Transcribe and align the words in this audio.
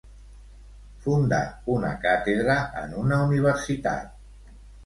Fundar 1.03 1.41
una 1.75 1.93
càtedra 2.07 2.57
en 2.85 2.99
una 3.05 3.23
universitat. 3.29 4.61